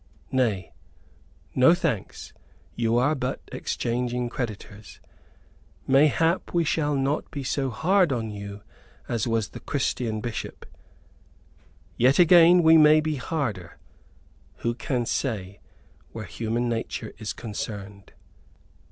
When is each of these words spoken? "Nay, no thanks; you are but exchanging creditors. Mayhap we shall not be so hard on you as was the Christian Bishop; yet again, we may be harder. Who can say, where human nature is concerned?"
"Nay, 0.31 0.71
no 1.53 1.75
thanks; 1.75 2.33
you 2.75 2.97
are 2.97 3.13
but 3.13 3.39
exchanging 3.51 4.29
creditors. 4.29 4.99
Mayhap 5.85 6.55
we 6.55 6.63
shall 6.63 6.95
not 6.95 7.29
be 7.29 7.43
so 7.43 7.69
hard 7.69 8.11
on 8.11 8.31
you 8.31 8.63
as 9.07 9.27
was 9.27 9.49
the 9.49 9.59
Christian 9.59 10.19
Bishop; 10.19 10.65
yet 11.97 12.17
again, 12.17 12.63
we 12.63 12.77
may 12.77 12.99
be 12.99 13.17
harder. 13.17 13.77
Who 14.65 14.73
can 14.73 15.05
say, 15.05 15.59
where 16.13 16.25
human 16.25 16.67
nature 16.67 17.13
is 17.19 17.31
concerned?" 17.31 18.13